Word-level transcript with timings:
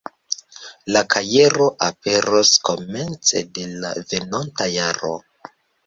La 0.95 1.03
kajero 1.15 1.67
aperos 1.89 2.55
komence 2.71 3.47
de 3.61 3.71
la 3.85 3.95
venonta 4.11 4.73
jaro. 4.81 5.17